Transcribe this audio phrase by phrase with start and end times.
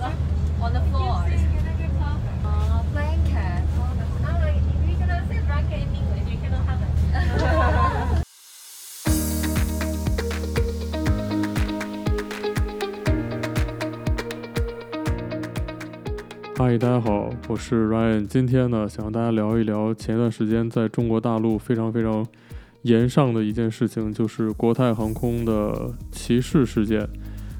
[0.00, 1.24] on the floor.
[2.44, 3.62] Uh, blanket.
[3.76, 4.38] No, no,
[4.86, 6.24] we cannot say blanket in English.
[6.24, 6.88] We cannot have it.
[16.56, 18.26] 嗨，大家好，我是 Ryan。
[18.26, 22.24] 今天呢，想和大家聊一聊前一段时间在中国大陆非常非常
[22.82, 27.06] 严上的一件事情，就是国泰航空的歧视事件。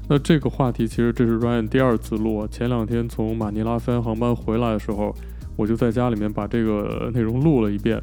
[0.07, 2.47] 那这个话题其实这是 Ryan 第二次录。
[2.47, 5.15] 前两天从马尼拉飞航班回来的时候，
[5.55, 8.01] 我就在家里面把这个内容录了一遍。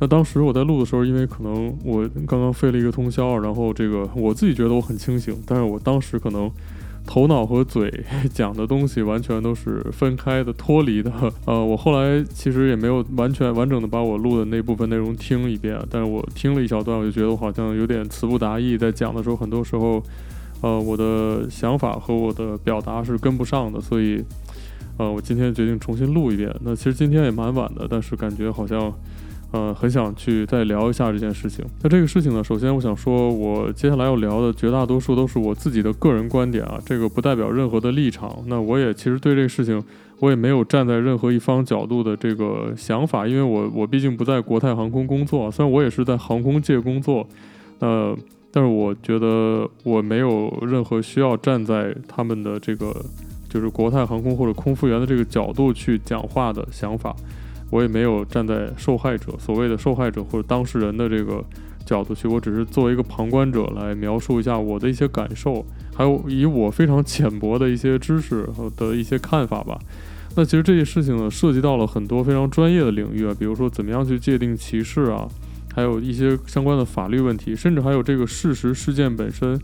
[0.00, 6.50] 那当时我在录的时候，因为可能我刚刚飞了一个通宵，然后这个我自己觉得我很清醒，但是我当时可能。
[7.04, 7.92] 头脑和嘴
[8.32, 11.12] 讲的东西完全都是分开的、脱离的。
[11.46, 20.00] 呃，我后来其实也没有完全完整的把我录的那部分内容听一遍，但是我听了一小段，我就觉得我好像有点词不达意，在讲的时候，很多时候，
[20.62, 24.24] 呃，我的想法和我的表达是跟不上的，所以，
[24.96, 26.50] 呃，我今天决定重新录一遍。
[26.62, 28.90] 那其实今天也蛮晚的，但是感觉好像。
[29.54, 31.62] 呃，很想去再聊一下这件事情。
[31.82, 38.34] 那这个事情呢，首先我想说，我接下来要聊的绝大多数都是我自己的个人观点啊，这个不代表任何的立场。
[38.46, 39.84] 那我也其实对这个事情，
[40.20, 47.28] 我也没有站在任何一方角度的这个想法，因为我我毕竟不在国泰航空工作，虽然我也是在航空界工作，
[47.80, 48.16] 呃，
[48.52, 52.94] 但是我觉得我没有任何需要站在他们的这个
[53.48, 57.16] 就是国泰航空或者空服员的这个角度去讲话的想法。
[57.70, 61.42] 我也没有站在受害者，所谓的受害者或者当事人的这个
[61.86, 65.64] 角度去，我只是作为一个旁观者来描述一下我的一些感受，
[65.94, 69.78] 还有以我非常浅薄的一些知识和的一些看法吧。
[70.36, 75.26] 那其实这些事情呢，涉及到了很多非常专业的领域啊，比如说怎么样去界定歧视啊，
[75.74, 79.60] 还有一些相关的法律问题，甚至还有这个事实事件本身，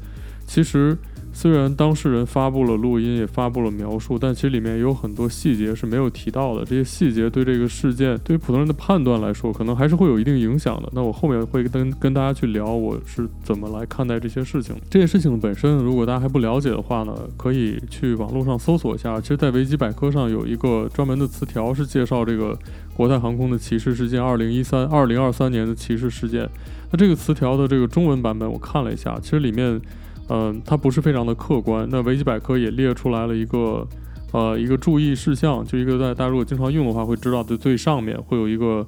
[0.47, 0.97] 其实。
[1.33, 6.65] 虽然当事人发布了录音，也发布了描述，但其实里面有很多细节是没有提到的。
[6.65, 10.89] 这些细节对这个事件，对于普通人的判断来说，可能还是会有一定影响的。
[10.93, 14.75] 那我后面会跟跟大家去聊，我是怎么来看待这些事情。
[14.91, 19.21] 这些事情本身，如果大家还不了解的话呢，可以去网络上搜索一下。
[19.21, 22.59] 其实，在维基百科上有一个专门的词条，是介绍这个
[22.97, 26.49] 国泰航空的歧视事件，二零一三、二零二三年的歧视事件。
[26.91, 29.81] 那这个词条的这个中文版本，我看了一下，其实里面。
[30.29, 31.89] 嗯，它不是非常的客观。
[31.91, 33.87] 那维基百科也列出来了一个，
[34.33, 38.87] 呃，一个注意事项，就一个在大家如果经常用的话会知道的，最上面会有一个，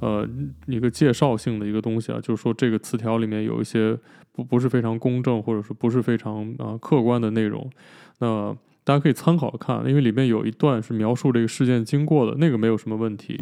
[0.00, 0.28] 呃，
[0.66, 3.98] 一个介绍性的一个东西啊，就是说这个词条里面有一些
[4.32, 7.70] 不不是非常公正或者说不是非常啊、呃、客观的内容。
[8.20, 13.38] 那大家可以参考看，因为里面有一段是描述这个事件经过的，那个没有什么问题。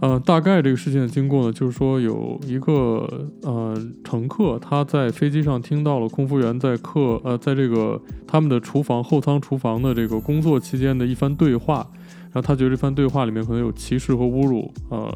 [0.00, 11.84] 呃，大概这个事件的经过呢，就是说有一个呃乘客，他在飞机上听到了空服员在客呃在这个他们的厨房后舱厨房的这个工作期间的一番对话，
[12.30, 15.12] 然后他觉得这番对话里面可能有歧视和侮辱呃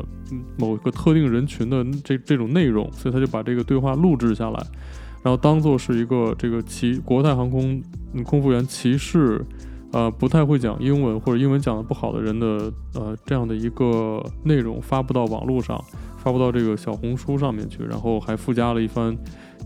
[0.58, 4.60] 某个特定人群的这这种内容，所以他就把这个对话录制下来，
[5.22, 7.80] 然后当做是一个这个歧国泰航空
[8.14, 9.40] 嗯空服员歧视。
[9.92, 15.78] 呃，不太会讲英文或者英文讲得不好的人的呃这样的一个内容发布到网络上，
[16.16, 19.16] 发布到这个小红书上面去，然后还附加了一番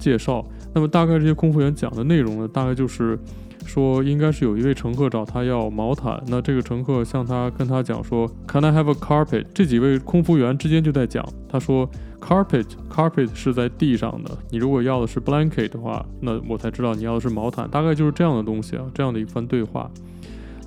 [0.01, 0.45] 介绍。
[0.75, 3.17] 那么大概这些空服员讲的内容呢，大概就是
[3.65, 9.47] 说应该是有一位乘客找他要毛毯，那这个乘客向他跟他讲说，Can I have a carpet？
[9.55, 11.89] 这几位空服员之间就在讲，他说
[12.21, 19.89] carpet carpet 是在地上的，你如果要的是 blanket 的话，那我才知道你要的是毛毯，大概就是这样的东西啊，这样的一番对话。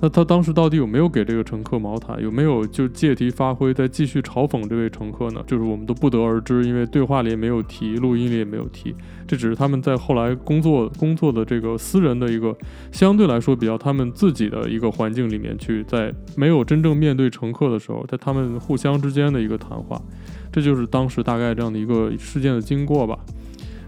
[0.02, 2.22] 那他当时到底有没有给这个乘客毛毯？
[2.22, 5.42] 有没有就借题发挥，再继续嘲讽这位乘客呢？
[5.46, 8.94] 就是我们都不得而知，因为对话里也没有提，录音里也没有提。
[9.28, 12.56] 这只是他们在后来工作工作的这个私人的一个
[12.90, 20.00] 相对来说比较他们自己的一个环境里面去，在没有真正面对乘客的时候，在他们互相之间的一个谈话。
[20.50, 23.18] 这就是当时大概这样的一个事件的经过吧。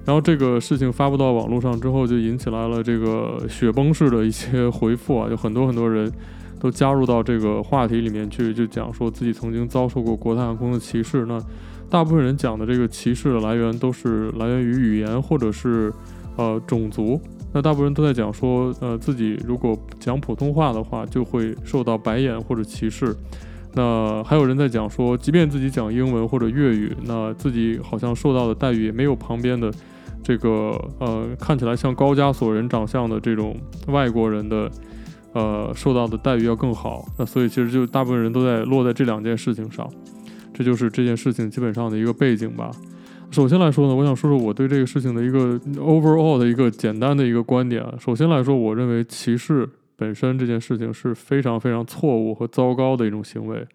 [0.04, 6.10] 然后这个事情发布到网络上之后，就引起来了这个雪崩式的一些回复啊，有很多很多人
[6.58, 11.24] 都加入到这个话题里面去，就讲说自己曾经遭受过国泰航空的歧视。
[11.26, 11.40] 那
[11.88, 15.92] 大部分人讲的这个歧视的来源都是来源于语言或者是
[16.36, 17.20] 呃种族。
[17.52, 23.14] 那大部分人都在讲说，呃自己如果讲普通话的话，就会受到白眼或者歧视。
[23.74, 29.72] 那还有人在讲说，即便自己讲英文或者粤语，那自己好像受到的待遇也没有旁边的。
[30.22, 33.56] 这个呃，看起来像高加索人长相的这种
[33.88, 34.70] 外国人的，
[35.32, 37.04] 呃，受到的待遇要更好。
[37.18, 39.88] 那所以其实就大部分人都在落在这两件事情上，
[40.54, 42.70] 这就是这件事情基本上的一个背景吧。
[43.30, 47.82] 首先来说呢，我想说说我对这个事情的一个 overall 的一个简单的一个观点。
[47.98, 53.66] 首先来说，我认为歧视本身这件事情是非常非常错误和糟糕的一种行为。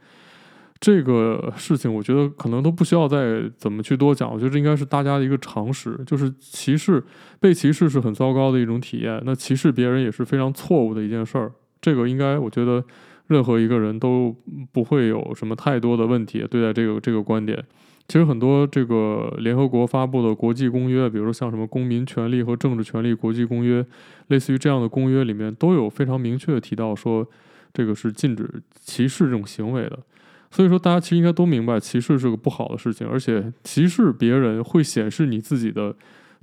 [0.80, 4.32] 这个事情，我觉得可能都不需要再怎么去多讲。
[4.32, 7.04] 我觉得这应该是大家的一个常识，就是歧视、
[7.40, 9.22] 被歧视是很糟糕的一种体验。
[9.26, 11.52] 那歧视别人也是非常错误的一件事儿。
[11.82, 12.84] 这个应该，我觉得
[13.28, 14.36] 任何一个人都
[14.72, 17.64] 不会有什么太多的问题对待这个这个观点。
[18.08, 23.82] 其实很多这个联合国发布的国际公约，比如说像什么《公民权利和政治权利国际公约》，
[24.28, 27.28] 类似于这样的公约里面，都有非常明确的提到说，
[27.74, 30.00] 这个是禁止歧视这种行为的。
[30.50, 35.96] 所以说，大家其实应该都明白，歧视是个不好的事情，而且歧视别人会显示你自己的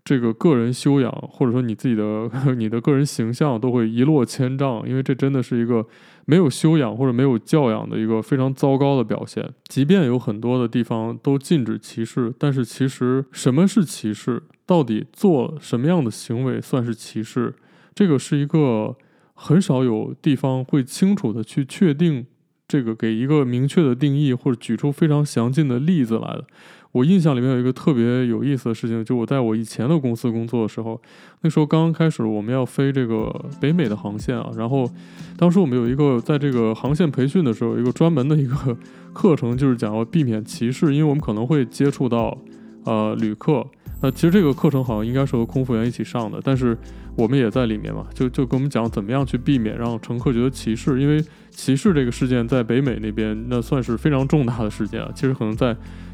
[0.05, 5.85] 这个个人修养，或者说你自己的 你的个人形象都会一落千丈，因为这真的是一个
[6.27, 9.51] 没有修养或者没有教养的一个非常糟糕的表现。
[9.65, 14.43] 即便有很多的地方都禁止歧视，但是其实什么是歧视？
[14.67, 17.55] 到底做什么样的行为算是歧视？
[17.95, 18.95] 这个是一个
[19.33, 22.27] 很少有地方会清楚的去确定。
[22.66, 26.44] 这个给一个明确的定义，或者举出非常详尽的例子来的。
[26.93, 31.00] 我印象里面有一个特别有意思的事情，就我在我以前的公司工作的时候，
[31.40, 33.28] 那时候刚刚开始我们要飞这个
[33.61, 34.88] 北美的航线啊，然后
[35.37, 38.76] 当时我们有一个在这个航线培训的时候，有一个专门的一个
[39.12, 42.38] 课程，就是讲要避免歧视，因为我们可能会接触到
[42.84, 43.66] 呃旅客。
[44.05, 46.77] 那其实这个课程好像应该是和空服员一起上的，但是
[47.17, 51.25] 我们也在里面嘛，就就跟我们讲怎么样去避免让乘客觉得歧视，因为。
[51.56, 55.09] 歧视这个事件在北美那边，那算是非常重大的事件啊。
[55.15, 55.69] 其实可能在，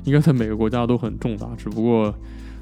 [0.05, 2.15] 应该在每个国家都很重大，只不过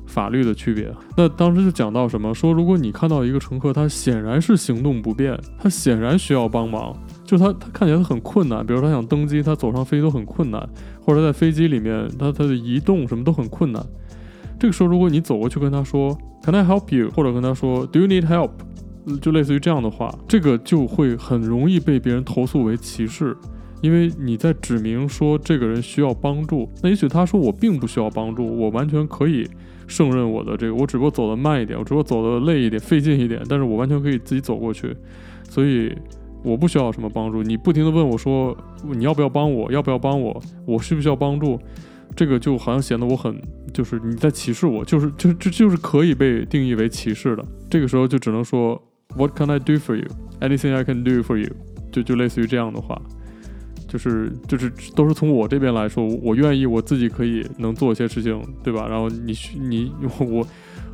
[0.07, 0.89] 法律的区别。
[1.17, 10.65] 那当时就讲到什么，说如果你看到一个乘客，他显然是行动不便，他显然需要帮忙，就他他看起来很困难，比如他想登机，他走上飞机都很困难，
[11.05, 13.85] 或者在飞机里面他他的移动什么都很困难。
[14.59, 18.51] 这个时候，如果你走过去跟他说 “Can I help you”，或者跟他说 “Do you need help”。
[19.23, 23.35] 就类似于这样的话，这个就会很容易被别人投诉为歧视，
[23.81, 26.69] 因为你在指明说这个人需要帮助。
[26.83, 29.49] 那也许他说我并不需要帮助，我完全可以
[29.87, 34.95] 胜任我的这个，我只不过走得慢一点，我只不过走得累一点、费劲一点，但是我完全可以自己走过去，
[35.49, 35.91] 所以
[36.43, 37.43] 我不需要什么帮助。
[37.43, 41.59] 你不停地问我说你要不要帮我，要不要帮我，我需不需要帮助，
[42.19, 43.41] 这个就好像显得我很
[43.73, 47.45] 就是你在歧视我，就是就这就，就是可以被定义为歧视的。
[47.71, 48.83] 这个时候就只能说。
[49.17, 50.05] What can I do for you?
[50.39, 51.49] Anything I can do for you？
[51.91, 53.01] 就就类似于这样的话，
[53.89, 58.87] 就是就是都是从我这边来说，我愿意我自己可以能做一些事情，对吧？
[58.87, 59.91] 然后你你
[60.21, 60.47] 我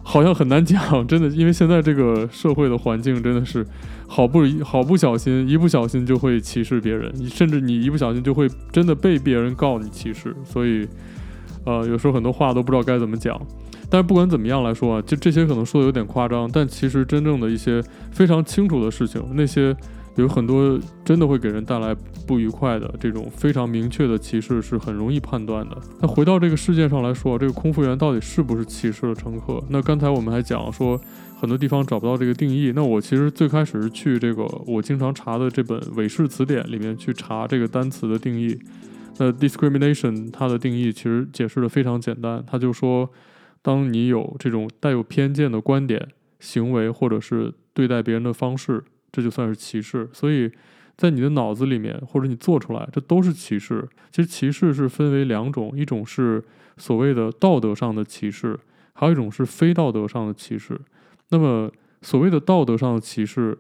[0.07, 3.67] 好像很难讲，真的，因为现在这个社会的环境真的是
[4.07, 10.87] 好不好不小心，一不小心就会歧视别人，你甚至你一不小心就会真的被别人告你歧视，所以
[11.65, 13.41] 呃，有时候很多话都不知道该怎么讲。
[13.91, 19.75] 但是不管怎么样来说啊，就这些可能说的有点夸张，但其实真正的一些非常清楚的事情，那些
[20.17, 21.95] 有很多真的会给人带来
[22.27, 25.77] 不愉快的这种非常明确的歧视是很容易判断的。
[26.01, 29.63] 那回到这个事件上来说，这个空服员到底是不是歧视了乘客？
[29.69, 31.01] 那刚才我们还讲说
[31.41, 32.73] 很多地方找不到这个定义。
[32.75, 38.59] 那我其实最开始是去这个我经常查的这本韦氏词典里面去查这个单词的定义。
[39.19, 43.11] 那 discrimination 它的定义其实解释的非常简单，它就说。
[43.65, 46.09] 当你有这种带有偏见的观点、
[46.39, 48.85] 行为，或者是对待别人的方式，
[49.15, 50.11] 这就算是歧视。
[50.13, 50.51] 所以，
[50.97, 53.89] 在你的脑子里面，或者你做出来，这都是歧视。
[54.11, 56.43] 其实歧视是分为两种，一种是
[56.77, 58.59] 所谓的道德上的歧视，
[58.95, 60.77] 还有一种是非道德上的歧视。
[61.29, 61.71] 那么，
[62.03, 63.57] 所谓的道德上的歧视，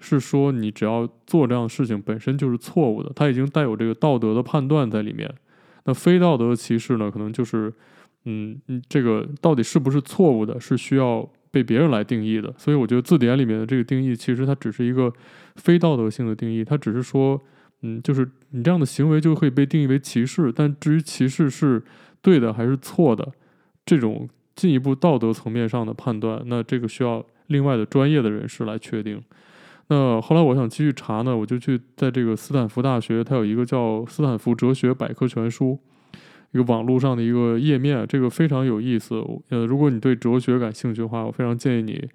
[0.00, 5.32] 是说你只要做这样的事情本身就是错误的，它已经带有这个道德的判断在里面。
[5.84, 7.72] 那非道德的歧视呢，可能就是。
[8.28, 12.52] 嗯，这个到底是不是错误的，是需要被别人来定义的。
[12.58, 15.10] 所以我觉得字典里面的这个定义，其实它只是一个
[15.54, 17.40] 非道德性的定义，它只是说，
[17.80, 20.52] 嗯，就是你这样的行为就会被定义为歧视。
[20.54, 21.82] 但至于歧视是
[22.20, 23.32] 对的还是错的，
[23.86, 29.22] 这种进一步道德层面上的判断，那这个需要另外的专业的人士来确定。
[29.88, 35.80] 那后来我想继续查呢，我就去在这个斯坦福大学，它有一个叫斯坦福哲学百科全书。
[36.52, 39.22] 一个网络上的一个页面，这个非常有意思。
[39.50, 42.08] 呃，如果你对哲学感兴趣的话，我非常建议你，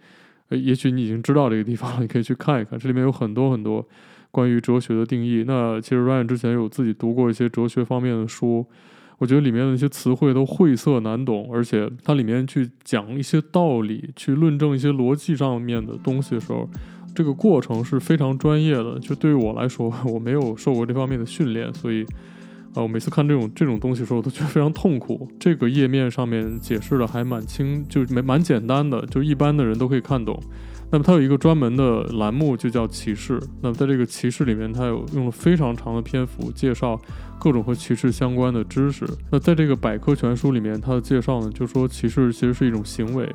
[0.57, 2.79] 也许你已经知道这个地方了，你可以去看一看。
[2.79, 3.87] 这里面有很多很多
[4.31, 5.43] 关于哲学的定义。
[5.45, 8.65] 那其实 Ryan 之前有自己读过一些哲学方面的书，
[9.19, 16.67] 我觉得里面的一些词汇都晦涩难懂，而且它里面去讲一些道理，去论证一些逻辑上面的东西的时候，
[17.13, 18.97] 这个过程是非常专业的。
[18.99, 22.05] 就对于我来说， 我没有受过这方面的训练，所以。
[22.73, 25.27] 呃，我每次看这种这种东西的时候，我都觉得非常痛苦。
[25.39, 30.41] 这个页面上面解释的还蛮清，就没蛮简单的，就一般的人都可以看懂。
[30.89, 33.39] 那么它有一个专门的栏目，就叫骑士。
[33.61, 36.99] 那么在这个骑士里面，它有用了非常长的篇幅介绍
[37.39, 39.05] 各种和骑士相关的知识。
[39.31, 43.25] 那在这个百科全书里面，它的介绍呢，就说骑士其实是一种行为，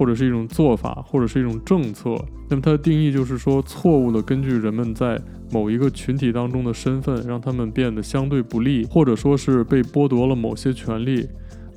[0.00, 2.16] 或者是一种做法，或者是一种政策。
[2.48, 5.20] 那么它的定义就是说，错误的根据人们在
[5.52, 11.28] 某一个群体当中的身份，让他们变得相对不利，或者说是被剥夺了某些权利。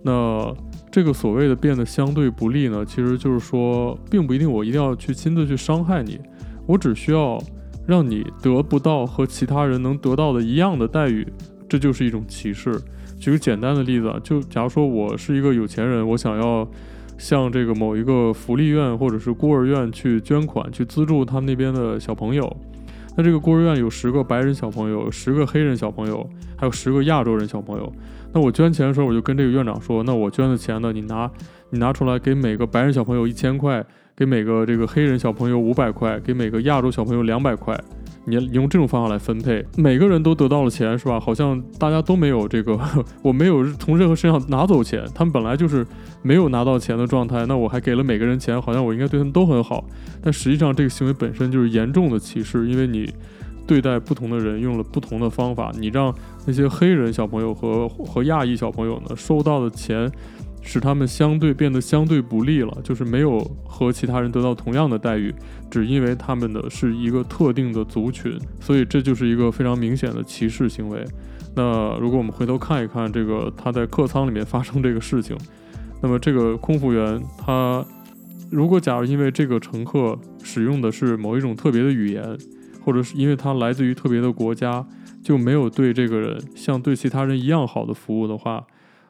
[0.03, 0.55] 那
[0.89, 6.17] 这个所谓的变得相对不利呢，其实就是说，并不一定我一定要去亲自去伤害你，
[6.65, 7.37] 我只需要
[7.85, 11.27] 让你得不到和其他人能得到的一样的待遇，
[11.67, 12.79] 这就是一种歧视。
[13.19, 16.65] 举个简单的例子啊，就假如说我是一个有钱人，我想要
[17.17, 22.55] 向这个某一个福利院或者是孤儿院去捐款，去资助他们那边的小朋友。
[23.15, 27.91] 那这个孤儿院有十个白人小朋友，十个黑人小朋友，还有十个亚洲人小朋友。
[28.33, 31.29] 那我捐钱的时候，我就跟这个院长说：“那我捐的钱呢，你拿，
[31.69, 37.79] 你拿出来给每个白人小朋友一千块，给每个这个黑人小朋友五百块，给每个亚洲小朋友两百块。
[38.25, 41.19] 你用这种方法来分配，每个人都得到了钱，是吧？
[41.19, 42.79] 好像大家都没有这个，
[43.21, 45.85] 我没有从任何身上拿走钱，他们本来就是
[46.21, 47.45] 没有拿到钱的状态。
[47.45, 49.83] 那我还给了每个人钱，好像我应该对他们都很好。
[50.21, 53.11] 但实际上，这个行为本身就是严重的歧视，因为你。”
[53.65, 56.13] 对待不同的人用了不同的方法，你让
[56.45, 60.11] 那些黑人小朋友和和亚裔小朋友呢，收到的钱，
[60.63, 65.31] 使他们相对变得相对不利了，就是没有和其他人得到同样的待遇，
[65.69, 71.05] 只因为他们的是一个特定的族群，所以这就是一个非常明显的歧视行为。
[71.55, 75.37] 那如果我们回头看一看这个他在客舱里面发生这个事情，
[76.01, 77.85] 那么这个空服员他
[78.49, 82.37] 如果假如因为这个乘客使用的是某一种特别的语言。
[82.85, 84.85] 或者是因为他来自于特别的国家，
[85.23, 88.61] 就没有对这个人像对其他人一样好的服务的话，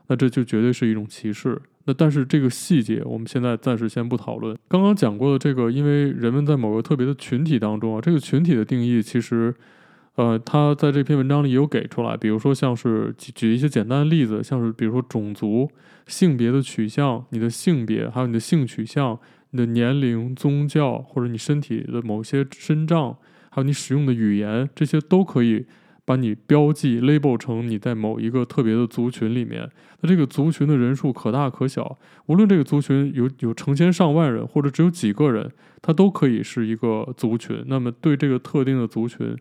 [0.07, 1.61] 那这就绝对是一种歧视。
[1.85, 4.57] 那但是这个细节我们现在暂时先不讨论。
[4.67, 9.53] 刚刚讲过的这个，因为人们在某个特别的群体当中啊，这个群体的定义其实，
[10.15, 12.15] 呃，他在这篇文章里有给出来。
[12.15, 15.69] 比如说像是举举一些简单的例子，像是比如说种族、
[16.07, 19.19] 性别的取向、你的性别，还有你的性取向、
[19.51, 23.15] 你的年龄、宗教或者你身体的某些身障。
[23.55, 25.63] 还有你使用的语言，这些都可以
[26.05, 29.69] 把你标记 label 成你在某一个特别的族群里面。
[30.01, 35.49] 那这个族群的人数可大可小，无论这个族群有有成千上万人，或者只有几个人，
[35.81, 37.63] 它都可以是一个族群。
[37.67, 39.35] 那么对这个特定的族群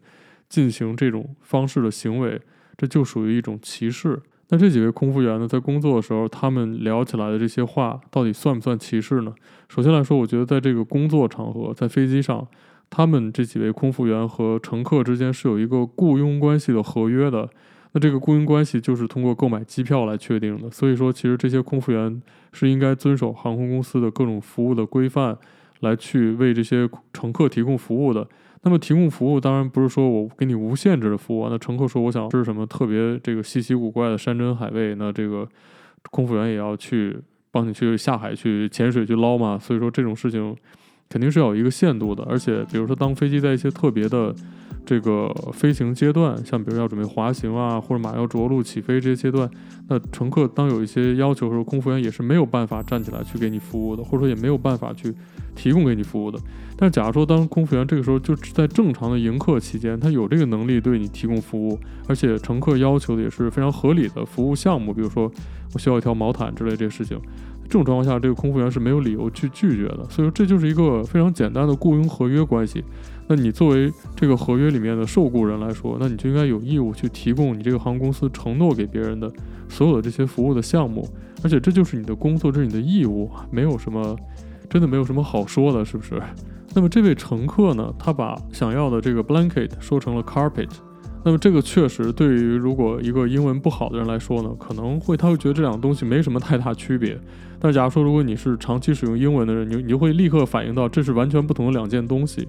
[0.49, 2.41] 进行这种方式的行为，
[2.77, 4.21] 这就属于一种歧视。
[4.51, 9.35] 那这几位空服员呢，在工作的时候，他们聊起来的这些话，到底算不算歧视呢？
[9.69, 12.47] 首先来说，我觉得在这个工作场合，在飞机上。
[12.95, 17.49] 他们这几位空服员和乘客之间是有一个雇佣关系的合约的，
[17.93, 20.71] 那这个雇佣关系就是通过购买机票来确定的。
[20.71, 22.21] 所以说，其实这些空服员
[22.53, 25.39] 是应该遵守航空公司的各种服务的规范，
[25.81, 28.29] 来去为这些乘客提供服务的。
[28.63, 31.49] 那么提供服务当然不是说我给你无限制的服务啊。
[31.51, 35.49] 那乘客说我想吃什么特别这个稀奇古怪的山珍海味，那这个
[36.11, 37.17] 空服员也要去
[37.51, 39.59] 帮你去下海去潜水去捞嘛。
[39.59, 40.55] 所以说这种事情。
[41.13, 44.35] 肯定是有一个限度的，而且比如说，当飞机在一些特别的
[44.87, 49.47] 这个飞行阶段，像比如要准备滑行啊，或者马要着陆起飞这些阶段，
[49.89, 55.15] 那乘客当有一些要求的时候，空服员也是没有办法站起来去给你服务的，或者说也没有办法去
[55.55, 56.39] 提供给你服务的。
[56.79, 61.79] 但假如说当空服员这个时候就在正常的迎客期间，他有这个能力对你提供服务，
[62.09, 65.31] 而且乘客要求的也是非常合理的服务项目，比如说
[65.75, 67.21] 我需要一条毛毯之类这些事情。
[67.65, 72.85] 这种状况下，这个空服员是没有理由去拒绝的，所以说这就是一个非常简单的雇佣合约关系。
[73.29, 79.33] 那你作为这个合约里面的受雇人来说，那你就应该有义务去提供你这个航空公司承诺给别人的
[79.69, 81.09] 所有的这些服务的项目，
[81.43, 84.17] 而且这就是你的工作，这是你的义务，没有什么，
[84.69, 86.21] 真的没有什么好说的，是不是？
[86.75, 90.69] 那么这位乘客呢，他把想要的这个 blanket 说成了 carpet。
[91.25, 97.19] 那么这个确实对于如果一个英文不好的人来说呢，可能会他会觉得这两个东西没什么太大区别。
[97.61, 102.49] 但假如说如果你是长期使用英文的人，你你就会立刻反应到这是完全不同的两件东西。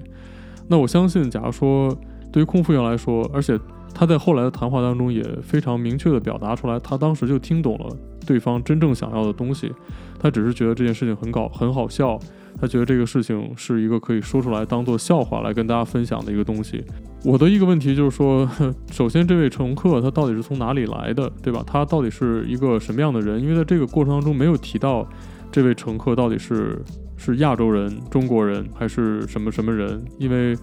[0.68, 1.96] 那我相信，假如说
[2.32, 3.60] 对于空腹员来说，而且
[3.94, 9.72] 他在后来的谈话当中也非常明确地表达出来，他当时就听懂了对方真正想要的东西，
[10.20, 12.18] 他只是觉得这件事情很搞很好笑。
[12.60, 16.83] 他觉得这个事情是一个可以说出来当做笑话来跟大家分享的一个东西。
[17.24, 18.50] 我的一个问题就是说，
[18.91, 21.63] 首先这位乘客他到底是从哪里来的，对吧？
[21.65, 23.41] 他到底是一个什么样的人？
[23.41, 25.07] 因为在这个过程当中没有提到
[25.51, 26.81] 这位乘客到底是
[27.17, 30.03] 是亚洲人、中国人还是什么什么人。
[30.17, 30.55] 因为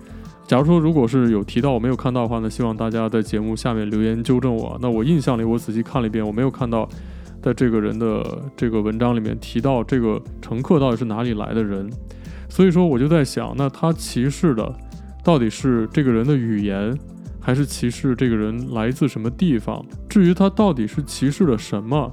[0.47, 4.79] 假如说如果是有提到我没有看到的话呢，希望大家在节目下面留言纠正我。
[4.83, 6.89] 那我印象里我仔细看了一遍，我没有看到。
[7.43, 8.23] 在这个人的
[8.57, 11.91] 这个文章里面提到这个乘客到底是哪里来的人，
[12.49, 14.75] 所以说我就在想，那他歧视的
[15.25, 16.97] 到底是这个人的语言，
[17.41, 19.85] 还是歧视这个人来自什么地方？
[20.09, 22.13] 至于他到底是歧视了什么，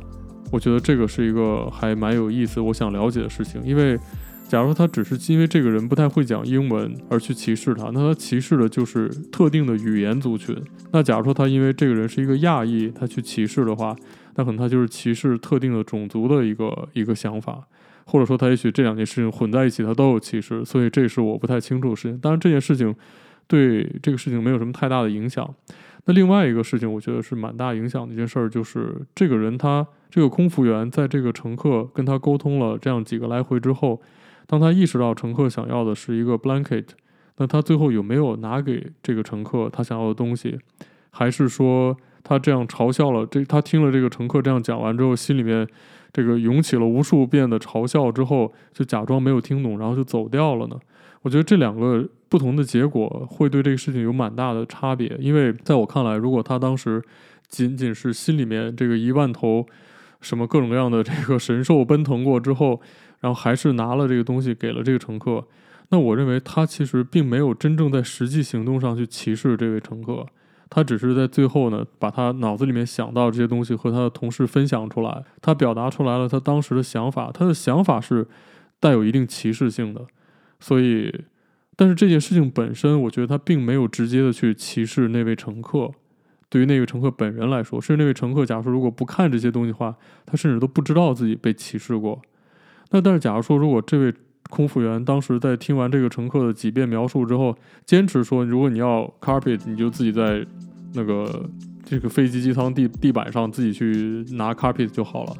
[0.52, 3.62] 我觉得这个是一个还蛮有意思，我想了解的事情。
[3.66, 4.00] 因为
[4.48, 10.56] 假如他只是因为这个人不太会讲英文而去歧视他，那他歧视的就是特定的语言族群。
[10.94, 13.94] 那假如说他因为这个人是一个亚裔，他去歧视的话，
[14.38, 17.68] 那可能他就是歧视特定的种族的一个一个想法，
[18.06, 20.64] 或者说他也许这两件事情混在一起，他都有歧视。
[20.64, 22.18] 所以这是我不太清楚的事情。
[22.20, 22.96] 当然这件事情
[23.48, 25.54] 对这个事情没有什么太大的影响。
[26.06, 34.02] 那另外一个事情，我觉得是蛮大影响的一件事儿，就是这个人他这个空服员在这个乘客跟他沟通了这样几个来回之后。
[34.46, 36.86] 当他意识到乘客想要的是一个 blanket，
[37.36, 40.58] 那他最后有没有拿给这个乘客他想要的东西？
[41.10, 43.42] 还是说他这样嘲笑了这？
[43.46, 45.66] 他听了这个乘客这样讲完之后，心里面
[46.12, 50.78] 这个涌起了无数遍的嘲笑之后，就假装没有听懂，然后就走掉了呢？
[51.22, 55.16] 我觉得这两个不同的结果会对这个事情有蛮大的差别。
[55.20, 57.02] 因为在我看来，如果他当时
[57.48, 59.66] 仅仅是心里面这个一万头
[60.20, 62.82] 什么各种各样的这个神兽奔腾过之后，
[63.22, 65.46] 然后还是拿了这个东西给了这个乘客，
[65.90, 70.26] 那我认为他其实并没有真正在实际行动上去歧视这位乘客，
[70.70, 78.28] 他只是在最后呢，把他脑子里面想到这些东西和他的同事分享出来，他表达出来了他当时的想法，他的想法是
[78.80, 80.06] 带有一定歧视性的，
[80.60, 81.24] 所以，
[81.76, 85.92] 但是这件事情本身，我觉得他并没有直接的去歧视那位乘客，
[86.50, 89.96] 对于那位乘客本人来说，甚至那位乘客，假如说如果不看这些东西的话，
[90.26, 92.22] 他甚至都不知道自己被歧视过。
[92.92, 94.14] 那但是，假如说，如果这位
[94.50, 100.46] 空服员当时在听完这个乘客的几遍描述之后，坚持说，如果你要 carpet，你就自己在
[100.94, 101.50] 那个
[101.84, 105.34] 这个飞机机舱地地板上自己去拿 carpet 就好了，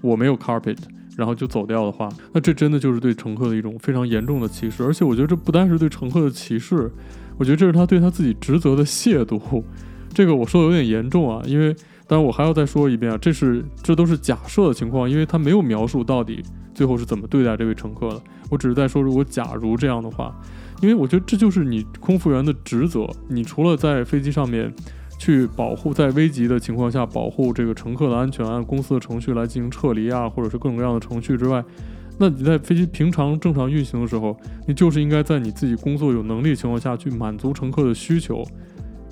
[0.00, 0.78] 我没有 carpet，
[1.16, 4.82] 然后就走掉的话，那这真的就是对乘客的一种非常严重的歧视。
[4.82, 6.90] 而且，我觉得这不单是对乘客的歧视，
[7.36, 9.62] 我觉得这是他对他自己职责的亵渎。
[10.14, 11.74] 这个我说的有点严重啊，因为
[12.06, 16.42] 当然我还要再说一遍啊，这是这都是假设的情况，因为他没有描述到底。
[16.74, 18.20] 最后是怎么对待这位乘客的？
[18.50, 20.34] 我只是在说，如果假如这样的话，
[20.82, 23.08] 因为我觉得这就是你空服员的职责。
[23.28, 24.74] 你除了在飞机上面
[25.16, 31.64] 去保护，在危急的情况下保护这个乘客的安全，按公司的程序来进行撤离啊，或者是各种各样的程序之外，
[32.18, 34.36] 那你在飞机平常正常运行的时候，
[34.66, 38.42] 你就是应该在你自己工作有能力的情况下去满足乘客的需求，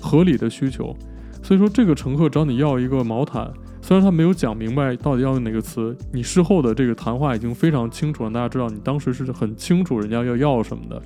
[0.03, 0.95] 合理的需求。
[1.41, 3.51] 所以说，这个乘客找你要一个毛毯。
[3.81, 11.01] 虽然他没有讲明白到底要用哪个词，你事后的这个谈话已经非常清楚了，大家知道你当时是很清楚人家要要什么的，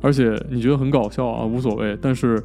[0.00, 1.96] 而且你觉得很搞笑啊，无所谓。
[2.02, 2.42] 但是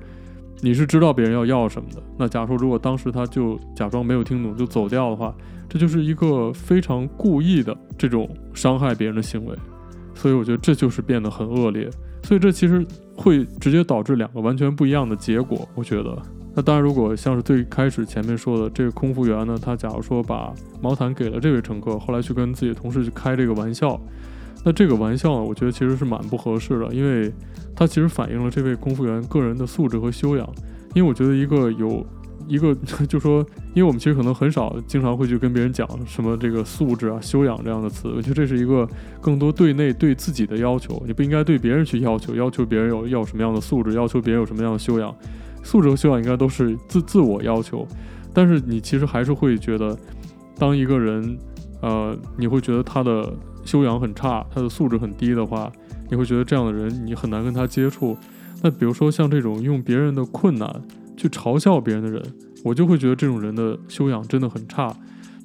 [0.61, 2.03] 你是知道别人要要什么的。
[2.19, 5.33] 那假如说如果当时他就假装没有听懂就走掉的话，
[5.67, 9.57] 这就是一个非常故意的这种伤害别人的行为。
[10.13, 11.89] 所以我觉得这就是变得很恶劣。
[12.21, 16.17] 所以这其实会直接导致两个完全不一样的结果，我觉得。
[16.55, 23.99] 那当然，如果像是最开始前面说的这个空服员呢，他假如说把毛毯给了这位乘客，后来去跟自己的同事去开这个玩笑，
[24.63, 27.31] 那这个玩笑呢，我觉得其实是蛮不合适的，因为
[27.75, 30.47] 它其实反映了这位空服员个人的素质和修养。
[30.93, 32.05] 因为我觉得一个有
[32.47, 32.75] 一个
[33.07, 38.87] 就说，因为我们其实可能很少经常会去跟别人讲什么这个素质啊、修养这样的词，我觉得这是一个
[39.21, 45.13] 更多对内对自己的要求，你不应该对别人去要求，要求别人有要什么样的素质，要求别人有什么样的修养。
[45.63, 47.87] 素质和修养应该都是自自我要求，
[48.33, 49.97] 但是你其实还是会觉得，
[50.57, 51.37] 当一个人，
[51.81, 55.71] 呃，你会觉得他的修养很差，他的素质很低的话，
[56.09, 58.17] 你会觉得这样的人你很难跟他接触。
[58.61, 60.81] 那比如说像这种用别人的困难
[61.15, 62.21] 去嘲笑别人的人，
[62.63, 64.95] 我就会觉得这种人的修养真的很差，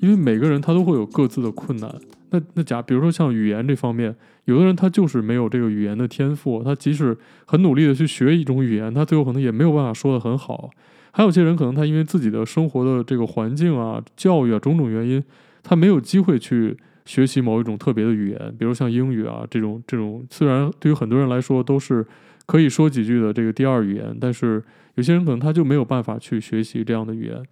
[0.01, 1.95] 因为每个人他都会有各自的困难。
[2.31, 10.71] 那那假比如说像语言这方面，有的人他就是没有这个语言的天赋，他即使很努力的去学一种语言，他最后可能也没有办法说得很好。
[11.11, 15.25] 还有些人可能他因为自己的生活的这个环境啊、教育啊种种原因，
[15.63, 16.77] 他没有机会去
[17.07, 22.07] 学习某一种特别的语言，比如像英语啊这种这种，虽然对于很多人来说都是
[22.49, 27.45] 可以说几句的这个第二语言，但是有些人可能他就没有办法去学习这样的语言，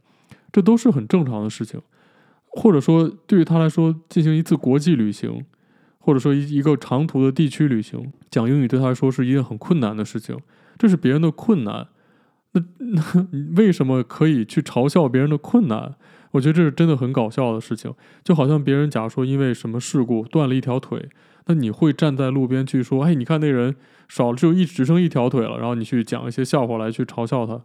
[0.50, 1.78] 这都是很正常的事情。
[2.46, 5.44] 或者说，对于他来说，进行一次国际旅行，
[5.98, 10.34] 或者说一一个长途的地区旅行，讲英语对他来说是一件很困难的事情。
[10.78, 11.88] 这是别人的困难，
[12.52, 15.94] 那那 为什么可以去嘲笑别人的困难？
[16.36, 17.92] 我觉得这是真的很搞笑的事情。
[18.22, 21.08] 就好像别人假如说因为什么事故断了一条腿，
[21.46, 23.74] 那你会站在路边去说：“哎，你看那人
[24.08, 27.60] 少了只有一只剩一条腿了。”然后你去讲一些笑话来去嘲笑他。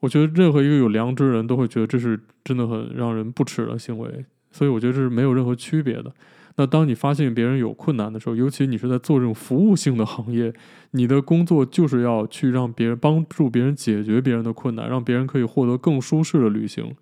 [0.00, 6.12] 我觉得任何一个有良知的人都会觉得这是真的很让人不齿的行为，所以我觉得这是没有任何区别的。
[6.58, 10.52] 那当你发现别人有困难的时候，尤其你是在做这种服务性的行业，
[10.92, 16.94] 你的工作就是要去让别人帮助别人解决别人的困难，让别人可以获得更舒适的旅行。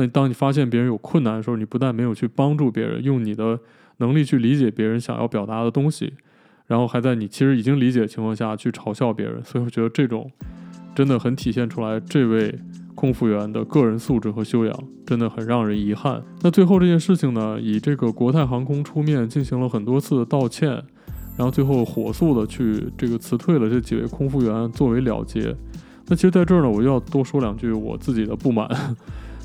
[0.00, 3.60] 那当你发现别人有困难的时候，你不但没有去帮助别人，用你的
[3.98, 6.14] 能力去理解别人想要表达的东西，
[6.66, 9.44] 然后还在你其实已经理解的情况下去嘲笑别人。
[9.44, 10.30] 所以我觉得这种
[10.94, 12.58] 真的很体现出来这位
[12.94, 16.22] 空服员的个人素质和修养，真的很让人遗憾。
[16.40, 20.70] 那最后这件事情呢，以这个国泰航空出面进行了很多次的道歉，
[21.36, 25.54] 然后最后火速的去这个辞退了这几位空服员作为了结。
[26.08, 28.68] 那其实在这儿呢，我就要多说两句我自己的不满。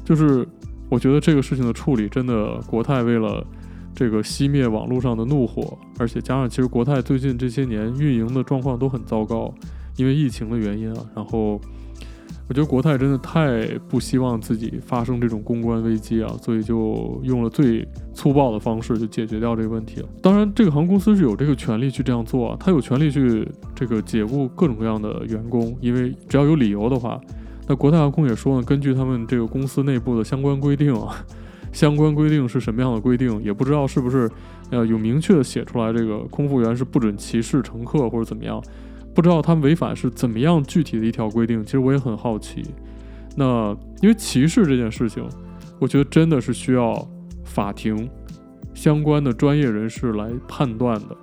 [0.06, 0.48] 就是
[0.88, 3.44] 我觉得这个事情的处理真的，国泰为了
[3.96, 9.52] 这个熄灭网络上的怒火，而且加上其实国泰最近这些年运营的状况都很糟糕，
[9.98, 11.04] 因为疫情的原因啊。
[11.16, 11.60] 然后
[12.48, 20.10] 我觉得国泰真的太不希望自己发生这种公关危机啊，所以就用了最粗暴的方式就解决掉这个问题了。
[20.22, 27.20] 当然，这个航空公司是有这个权利去这样做啊，他有权利去这个解雇各种各样的员工，因为只要有理由的话。
[27.68, 31.16] 那国泰航空也说呢，根据他们这个公司内部的相关规定啊，
[31.72, 34.30] 相关规定是什么样的规定，也不知道是不是
[34.70, 38.62] 呃有明确的写出来，这个空服员是不准歧视乘客或者怎么样，
[39.14, 41.64] 不知道他们违反是怎么样具体的一条规定。
[41.66, 42.64] 其实我也很好奇。
[43.36, 45.28] 那因为歧视这件事情，
[45.80, 46.96] 我觉得真的是需要
[47.44, 48.10] 法庭
[48.74, 51.18] 相关的专业人士来判断的。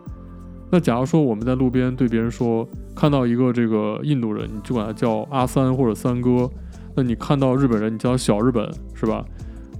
[0.74, 6.48] 那假如说我们在路边对别人说，看到一个这个印度人，你就管他叫阿三或者三哥；
[6.96, 9.22] 那你看到日本人，你叫小日本，是吧？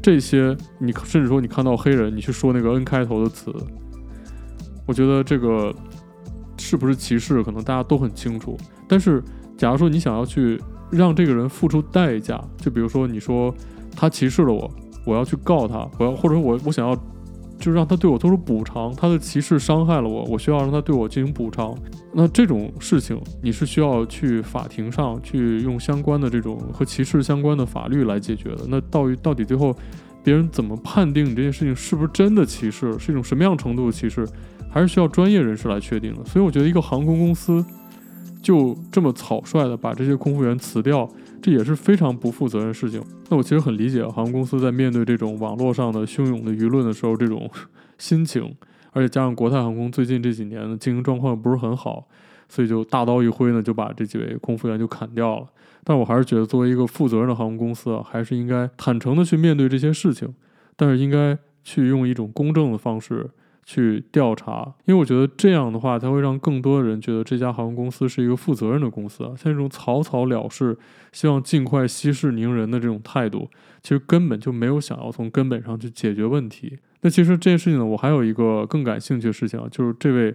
[0.02, 3.50] 这些你甚至说你看到黑人，你去说那个 N 开头的词，
[4.87, 5.74] 我觉得这个
[6.59, 8.55] 是不是歧视，可能大家都很清楚。
[8.87, 9.24] 但是
[9.57, 13.55] 假如说你想要去让这个人付出代价，就比如说你说
[13.96, 14.70] 他歧视了我，
[15.07, 16.94] 我要去告他，我要或者说我我想要。
[17.62, 21.72] 就让他对我做出补偿，他的歧视伤害了我，我需要让他对我进行补偿。
[22.12, 28.64] 那这种事情你是需要去法庭上去用相关的这种和歧视相关的法律来解决的。
[28.66, 29.75] 那到于到底最后
[30.25, 34.27] 别人怎么判定你这件事情是不是真的歧视，是一种什么样程度的歧视，
[34.68, 36.25] 还是需要专业人士来确定的。
[36.25, 37.64] 所以我觉得一个航空公司
[38.42, 41.09] 就这么草率的把这些空服员辞掉。
[41.42, 43.02] 这也是非常不负责任的事情。
[43.28, 47.50] 那我其实很理解航空公司在面对这种网络上的汹涌的舆论的时候，这种
[47.98, 48.55] 心情，
[48.92, 52.07] 而且加上国泰航空最近这几年的经营状况不是很好，
[52.48, 55.46] 所以就大刀一挥呢，就把这几位空服员就砍掉了。
[55.85, 60.33] 但我还是觉得，作为一个负责任的航空公司啊，还是应该坦诚的去面对这些事情，
[60.76, 63.28] 但是应该去用一种公正的方式。
[63.64, 69.29] 去调查，因为我觉得这样的话，才会让更多的人觉得这家航空公司是一个负责任的公司啊。
[69.37, 70.77] 像这种草草了事、
[71.12, 73.48] 希望尽快息事宁人的这种态度，
[73.83, 76.79] 其实根本就没有想要从根本上去解决问题。
[77.03, 80.35] 那其实这件事情呢，我还有一个更感兴趣的事情啊，就是这位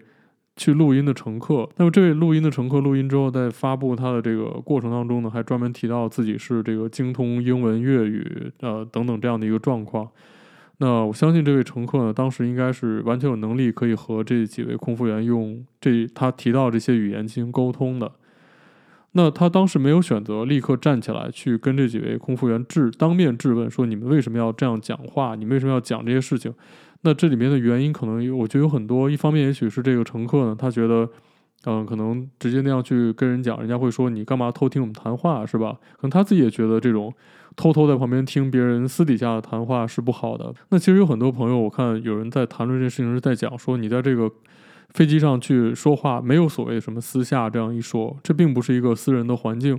[0.55, 1.69] 去录音的乘客。
[1.75, 10.09] 那么这位录音的乘客录音之后，在发布他的这个过程当中呢，还专门提到自己是这个精通英文、粤语，呃等等这样的一个状况。
[10.79, 18.11] 那我相信这位乘客呢，当时应该是完全有能力可以和这几位空服员用这他提到这些语言进行沟通的。
[19.13, 25.33] 那他当时没有选择立刻站起来去跟这几位空服员质当面质问，说你们为什么要这样讲话？
[25.33, 26.53] 你们为什么要讲这些事情？
[27.01, 29.09] 那这里面的原因可能有，我觉得有很多。
[29.09, 31.09] 一方面，也许是这个乘客呢，他觉得，
[31.65, 35.79] 嗯，可能直接那样去跟人讲，人家会说你干嘛偷听我们谈话，是吧？
[35.95, 37.11] 可能他自己也觉得这种。
[37.57, 40.53] 偷偷在旁边听别人私底下的谈话是不好的。
[40.69, 44.31] 那其实有很多朋友，我看有人在谈论这件事情，是在讲说，你在这个
[44.91, 49.77] 飞机上去说话，没有所谓什么私下这样一说，这并不是一个私人的环境。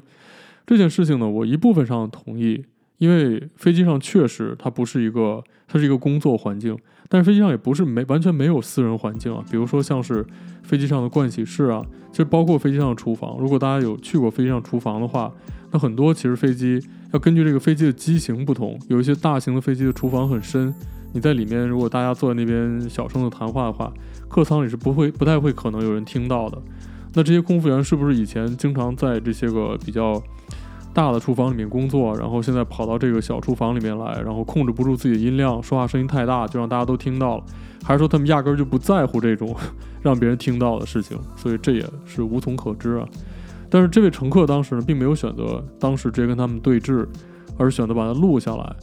[0.67, 2.65] 这件事情呢，我一部分上同意，
[2.99, 6.77] 因为飞机上确实它不是一个，它是一个工作环境，
[7.09, 9.43] 但是飞机上也不是没完全没有私人环境啊。
[9.51, 10.27] 比如说像是
[10.65, 13.39] 飞机上的盥洗室啊，其实包括飞机上的厨房。
[13.39, 15.33] 如果大家有去过飞机上厨房的话，
[15.71, 16.83] 那很多其实飞机。
[17.13, 20.75] 要根据这个飞机的机型不同，有一些大型的飞机的厨房很深，
[21.15, 23.91] 你在里面，如果大家坐在那边小声的谈话的话，
[24.29, 26.61] 客舱里是不会、不太会可能有人听到的。
[27.15, 30.23] 那这些空服员是不是以前经常在这些个比较
[30.93, 37.45] 大的厨房里面工作，然后现在跑到这个小厨房里面来，然后控制不住自己的音量，说话声音太大，就让大家都听到了？
[37.83, 39.57] 还是说他们压根儿就不在乎这种
[40.03, 41.19] 让别人听到的事情？
[41.37, 43.09] 所以这也是无从可知啊。
[43.71, 47.07] 但是这位乘客当时呢，并没有选择当时直接跟他们对峙，
[47.57, 48.77] 而是选择把它录下来。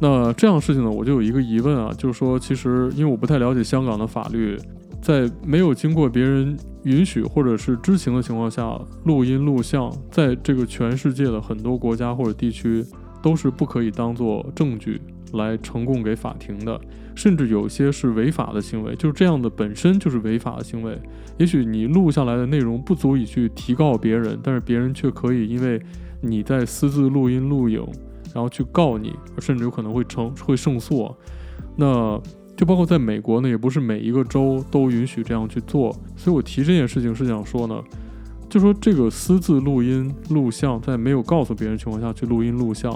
[0.00, 4.58] 那这样事情呢，我就有一个疑问啊，就是说，其实因为我不太了解香港的法律，
[5.00, 12.84] 在没有经过别人允许或者是知情的情况下录音录像，在这个全世界的很多国家或者地区
[13.22, 15.00] 都是不可以当做证据
[15.32, 16.80] 来呈供给法庭的，
[17.14, 20.98] 甚至有些是违法的行为，就是这样的本身就是违法的行为。
[21.38, 25.80] 也许你录下来的内容不足以去提告别人，但是别人却可以因为
[26.20, 27.84] 你在私自录音录影，
[28.34, 31.14] 然后去告你，甚至有可能会成会胜诉。
[31.76, 32.20] 那
[32.54, 35.90] 就包括在美国呢，也不是每一个州都允许这样去做。
[36.16, 37.82] 所以我提这件事情是想说呢，
[38.48, 42.92] 就说这个私自录音录像，在没有告诉别人情况下去录音录像，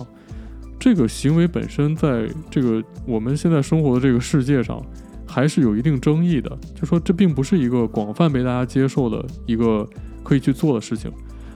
[0.87, 4.81] 这个行为本身在这个我们现在生活的这个世界上，
[5.27, 6.57] 还是有一定争议的。
[6.77, 9.85] 就说这并不是一个广泛被大家接受的一个
[10.23, 11.11] 可以去做的事情。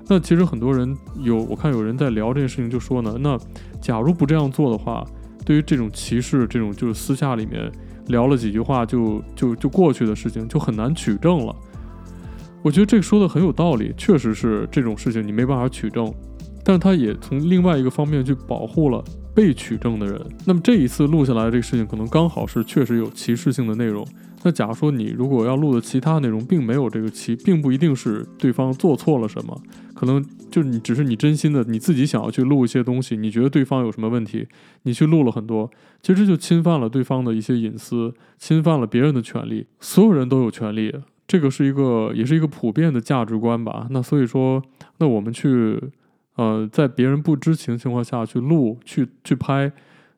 [0.09, 3.39] 那其实很多人有，我看有人在聊这件事情，就说呢，那
[3.81, 5.07] 假如不这样做的话，
[5.47, 7.71] 对于这种歧视，这种就是私下里面
[8.09, 11.55] 聊了几句话就就就过去的事情，就很难取证了。
[12.63, 16.13] 我觉得这个说的很有道理，确实是这种事情你没办法取证，
[16.65, 19.01] 但他也从另外一个方面去保护了
[19.41, 20.21] 被取证的人。
[20.45, 24.07] 那么这一次录下来的这个事情，可能刚好是确实有歧视性的内容。
[24.43, 29.59] 那假如说你如果要录的其他内容并没有这个歧，并不一定是对方做错了什么，
[29.95, 34.47] 可能就是你只是你真心的你自己想要去录一些东西，你觉得对方有什么问题，
[34.83, 35.71] 你去录了很多，
[36.03, 39.67] 其实就侵犯了对方的一些隐私，侵犯了别人的权利。
[39.81, 40.95] 所有人都有权利，
[41.27, 43.87] 这个是一个也是一个普遍的价值观吧。
[43.89, 44.63] 那所以说，
[44.99, 45.79] 那我们去
[46.41, 49.71] 呃在别人不知情情况下去录去去拍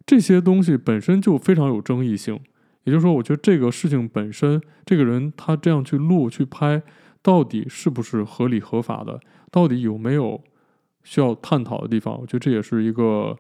[0.07, 2.39] 这些东西本身就非常有争议性。
[2.85, 6.83] 也就是说，我觉得这个事情本身，这个人他这样去录去拍，
[7.23, 9.21] 到底是不是合理合法的？
[9.51, 10.41] 到底有没有
[11.05, 12.21] 需要探讨的地方？
[12.21, 13.37] 我觉得这也是一个，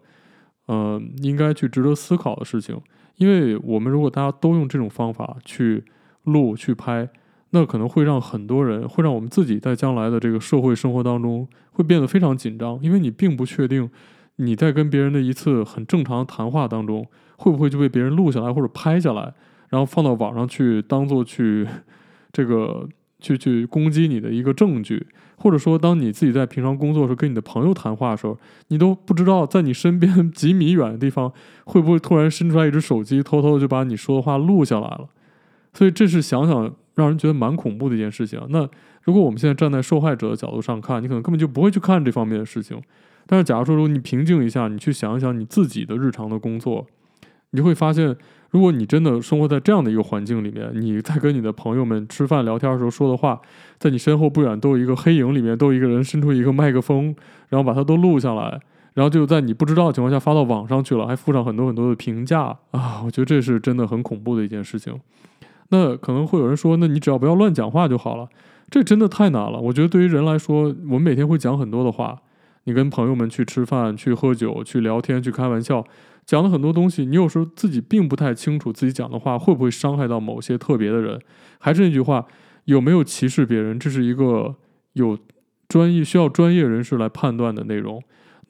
[0.66, 2.80] 呃，应该去值得思考的事情。
[3.16, 5.84] 因为我们如果大家都用这种方法去
[6.24, 7.08] 录去拍，
[7.52, 13.88] 那可能会让很多人，会让我们自己在将来的这个社会生活当中会变得非常紧张，因为你并不确定
[14.36, 17.06] 你在跟别人的一次很正常的谈话当中。
[17.38, 19.34] 会不会就被别人录下来或者拍下来，
[19.68, 21.66] 然后放到网上去当做去
[22.32, 22.88] 这个
[23.18, 25.04] 去去攻击你的一个证据？
[25.38, 28.38] 或者说，当你自己在平常工作的时候跟你的朋友谈话的时候，
[28.68, 31.32] 你都不知道在你身边 几米远的地方
[31.64, 35.08] 会不会突然伸出来一只手机，偷偷就把你说的话录下来了。
[35.72, 38.40] 所以这是想想让人觉得蛮恐怖的一件事情。
[38.50, 38.68] 那
[39.02, 42.80] 如果我们现在站在受害者的角度上看，你可能根本就不会去看这方面的事情。
[43.26, 46.86] 但是假如说，如果你平静一下，你去想一想你自己的日常的工作。
[47.50, 48.16] 你就会发现，
[48.50, 53.38] 如果你真的生活在这样的一个环境里面，你在跟你的朋友们吃饭聊天的时候说的话，
[53.78, 57.14] 在你身后不远都有一个黑影里面都有一个人伸出一个麦克风，
[57.50, 58.58] 然后把它都录下来，
[58.94, 63.02] 然后就在你不知道的情况下发到网上去了，还附上很多很多的评价啊！
[63.04, 64.98] 我觉得这是真的很恐怖的一件事情。
[65.72, 68.28] 那可能会有人说，那你只要不要乱讲话就好了，
[68.70, 69.58] 这真的太难了。
[69.58, 72.18] 我觉得对于人来说，我们每天会讲很多的话，
[72.64, 75.82] 你跟朋友们去吃饭、去喝酒、去聊天、去开玩笑。
[76.26, 81.18] 讲了很多东西，你有时候自己并不太清楚自己讲的话会不会伤害到某些特别的人。
[81.58, 82.26] 还是那句话，
[82.66, 84.54] 有没有歧视别人，这是一个
[84.92, 85.18] 有
[85.68, 88.00] 专业需要专业人士来判断的内容。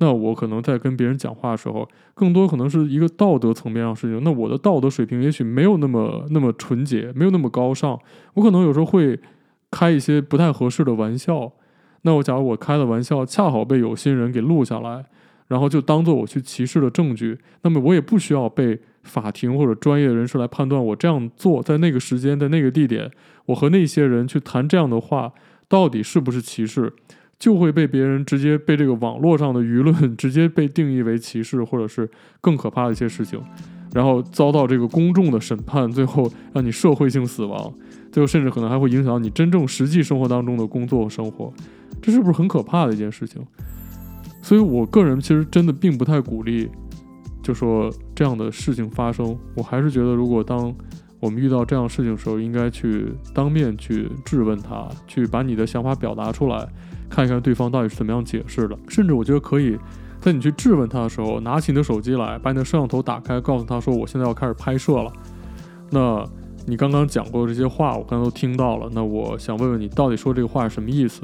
[0.03, 4.21] 那我可能在跟别人讲话的时候，更多可能是一个道德层面上的事情。
[4.25, 7.97] 那我的道德水平也许没有那么那么纯洁，没有那么高尚。
[8.35, 9.17] 我可能有时候会
[9.71, 11.53] 开一些不太合适的玩笑。
[12.03, 15.05] 那我假如我开的玩笑恰好被有心人给录下来。
[15.49, 23.11] 然后就当做我去歧视的证据，那么我也不需要被法庭或者专业人士来判断我这样做在那个时间在那个地点，
[23.45, 25.31] 我和那些人去谈这样的话
[25.69, 26.91] 到底是不是歧视，
[27.39, 32.09] 就会被别人直接被这个网络上的舆论 直接被定义为歧视，或者是
[32.41, 33.43] 更可怕的一些事情，
[33.93, 37.73] 然后遭到这个公众的审判，最后让你社会性死亡，
[38.11, 41.53] 最后甚至可能还会影响你真正实际生活当中的工作和生活，
[42.01, 43.45] 这是不是很可怕的一件事情？
[44.41, 46.69] 所以，我个人其实真的并不太鼓励，
[47.43, 49.39] 就说这样的事情发生。
[49.57, 50.75] 我还是觉得，如果当
[51.21, 56.69] 我们遇到这样事情的时候，应该去当面去质问他，去把你的想法表达出来，
[57.13, 58.77] 看一看对方到底是怎么样解释的。
[58.89, 59.79] 甚至我觉得可以
[60.21, 65.13] 在你去质问他的时候，拿起你的手机来，把你的摄像头打开，告诉他说：“我现在要开始拍摄了。”
[65.91, 66.25] 那
[66.67, 68.89] 你刚刚讲过的这些话，我刚刚都听到了。
[68.93, 71.23] 那我想问问你，到底说这个话是什么意思？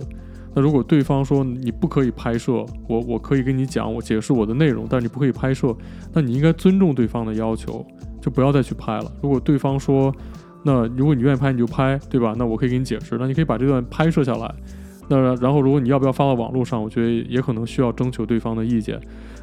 [0.54, 5.74] 那如果对方说你不可以拍摄，我我可以跟你讲，我解释我的内容，但是你不可以拍摄，
[6.12, 7.86] 那你应该尊重对方的要求，
[8.20, 9.12] 就不要再去拍了。
[9.22, 10.12] 如果对方说，
[10.64, 12.34] 那如果你愿意拍你就拍，对吧？
[12.36, 14.52] 那我可以给你解释，那你可以把这段拍摄下来，
[15.08, 19.00] 那然后如果你要不要发到网络上，我觉得也可能需要征求对方的意见。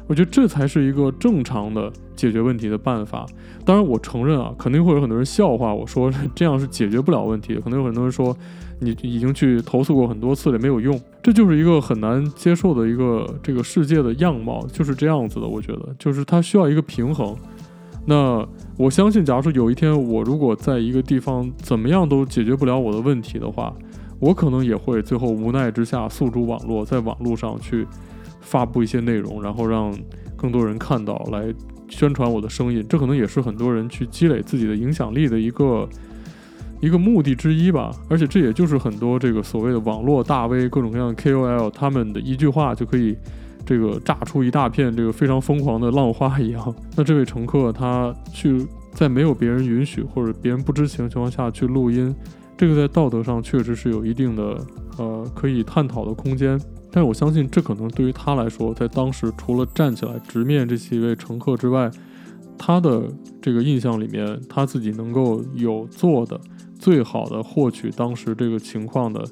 [0.08, 3.26] 我觉得这才是一个正常的解决问题的办法。
[3.64, 7.60] 当然，我承认啊，肯定会有很多人笑话我说这样是解决不了问题的。
[7.60, 8.36] 可能有很多人说
[8.78, 10.96] 你已经去投诉过很多次了，没有用。
[11.20, 15.48] 这就是一个很难接受的一个这个世界的样貌，就是这样子的。
[15.48, 17.34] 我觉得，就是它需要一个平衡。
[18.08, 23.74] 那我相信，假如说有一天我如果在一个地方怎么样都解决不了我的问题的话，
[24.18, 27.86] 我可能也会最后无奈之下诉诸网络，在网络上去。
[28.38, 29.92] 发布一些内容，然后让
[30.36, 31.52] 更多人看到，来
[31.88, 35.88] 宣传我的声音，这可能也是很多人去积累自己的影响力的一个
[36.80, 37.90] 一个目的之一吧。
[38.08, 43.18] 而且这也就是很多这个所谓的网络大 V、各种各样的 KOL 他们的一句话就可以
[43.64, 46.72] 这个炸出一大片这个非常疯狂的浪花一样。
[46.96, 52.14] 那这位乘客他去在没有别人允许或者别人不知情的情况下去录音，
[52.56, 54.58] 这个在道德上确实是有一定的
[54.98, 56.58] 呃可以探讨的空间。
[56.90, 61.90] 但是我相信，这可能对于他来说，在当时除了站起来直面这几位乘客之外，
[62.56, 63.02] 他的
[63.42, 66.40] 这个印象里面，他自己能够有做的
[66.78, 69.22] 最好的获取当时这个情况的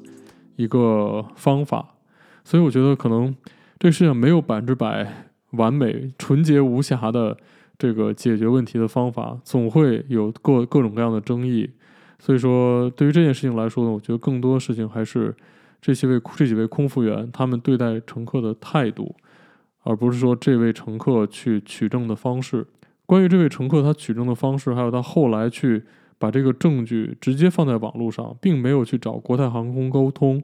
[0.57, 1.95] 一个方法。
[2.43, 3.35] 所以我觉得，可能
[3.79, 7.35] 这世界上没有百分之百完美、纯洁无瑕的
[7.79, 11.71] 这个解决问题的方法，总会有各各种各样的争议。
[12.19, 15.35] 所以说，对于这件事情来说呢，我觉得更多事情还是。
[15.81, 19.15] 这些位这几位空服员，他们对待乘客的态度，
[19.83, 22.65] 而不是说这位乘客去取证的方式。
[23.05, 25.83] 关于这位乘客他取证的方式，还有他后来去
[26.17, 30.41] 把这个证据直接放在网络上，并没有去找国泰航空沟通，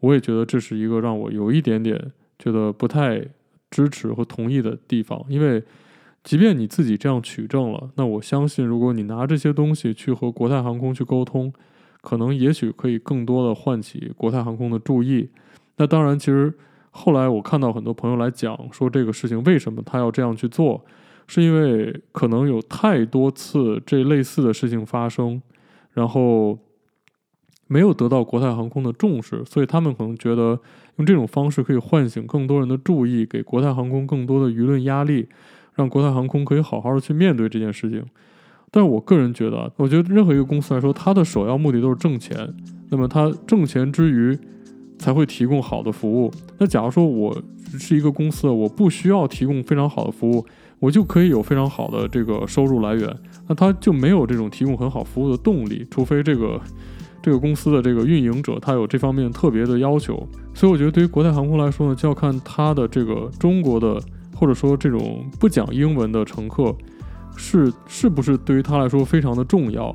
[0.00, 3.24] 我也觉得这是一个让我有一点点觉得不太
[3.70, 5.24] 支持和同意的地方。
[5.26, 5.62] 因为
[6.24, 11.52] 即便你自己这样取证了，那我相信，如果你拿这些东西去和国泰航空去沟通，
[12.00, 15.28] 可能也许可以更多的唤起国泰航空的注意。
[15.76, 16.52] 那当然，其实
[16.90, 20.84] 后来我看到很多朋友来讲说，这个事情为什么他要这样去做，
[21.26, 25.42] 是因为可能有太多次这类似的事情发生，
[25.92, 26.58] 然后
[27.66, 30.60] 没有得到国泰航空的重视，所以他们可能觉得
[30.96, 35.28] 用这种方式可以唤醒更多人的注意，给国泰航空更多的舆论压力，
[35.74, 38.04] 让国泰航空可以好好的去面对这件事情。
[38.70, 42.54] 但是我个人觉得，我觉得任何一个公司来说，它的首要目的都是挣钱。
[42.88, 44.38] 那么它挣钱之余，
[44.98, 46.32] 才会提供好的服务。
[46.58, 47.36] 那假如说我
[47.78, 50.46] 是一个公司，我不需要提供非常好的服务，
[50.78, 53.14] 我就可以有非常好的这个收入来源，
[53.48, 56.60] 那它就没有这种提供很好服务的动力，除非这个
[57.20, 60.26] 这个公司的这个运营者他有这方面特别的要求。
[60.54, 64.00] 所以我觉得对于国泰航空来说呢，就要看它的这个中国的
[64.42, 66.74] 或者说这种不讲英文的乘客。
[67.34, 69.94] 是是不是对于他来说非常的重要？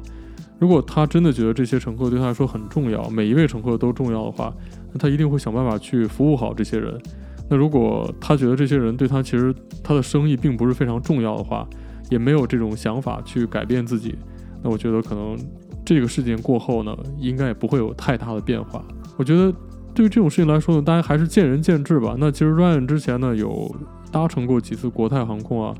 [0.57, 4.51] 如果他真的觉得这些乘客对他来说很重要，每一位乘客都重要的话，
[4.91, 6.99] 那他一定会想办法去服务好这些人。
[7.47, 11.67] 那如果他觉得这些人对他其实他的生意并不是非常重要的话，
[12.09, 14.17] 也没有这种想法去改变自己，
[14.63, 15.37] 那我觉得可能
[15.85, 18.83] 这个事件过后呢，应该也不会有太大的变化。
[19.15, 19.53] 我觉得
[19.93, 22.15] 对于这种事情来说呢，大家还是见仁见智吧。
[22.17, 23.69] 那其实 Ryan 之前呢有
[24.11, 25.75] 搭乘过几次国泰航空啊。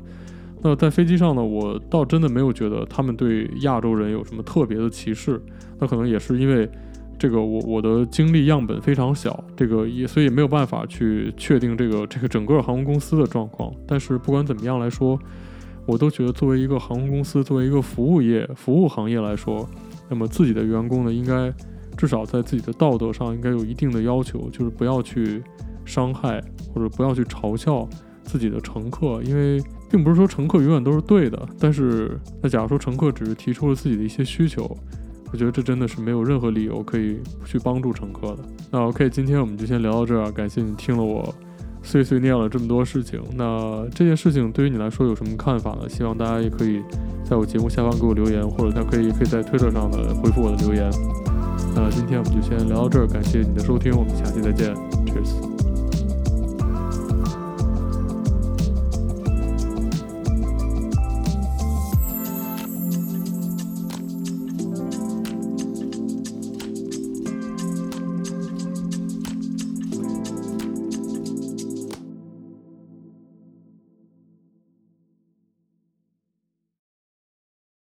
[0.60, 5.40] 那在飞机上呢，我倒真的没有觉得他们对亚洲人有什么特别的歧视。
[5.78, 6.68] 那可能也是因为
[7.16, 13.72] 这个我我的经历样本非常小，这个也所以没有办法去确定这个这个整个航空公司的状况。
[13.86, 15.16] 但是不管怎么样来说，
[15.86, 19.64] 我都觉得作为一个航空公司，作为一个服务业、服务行业来说，
[20.08, 21.52] 那么自己的员工呢，应该
[21.96, 25.40] 至少在自己的道德上应该有一定的要求，就是不要去
[25.84, 26.42] 伤害
[26.74, 27.88] 或者不要去嘲笑
[28.28, 29.60] 自己的乘客，因为。
[29.90, 34.76] 并不是说乘客永远都是对的，但是那假如说乘客只是提出了自己的一些需求，
[35.32, 38.40] 我觉得这真的是没有任何理由可以去帮助乘客的。
[38.70, 41.34] 那 OK，今天我们就先聊到这儿，感谢你听了我
[41.82, 43.18] 碎碎念了这么多事情。
[43.34, 45.88] 那这件事情对于你来说有什么看法呢？
[45.88, 46.82] 希望大家也可以
[47.24, 50.90] 在我节目下方给我留言，或者他可以可以在推特上的回复我的留言。
[51.74, 54.74] 那今天我们就先聊到这儿，感谢你的收听，我们下期再见
[55.06, 55.57] ，Cheers。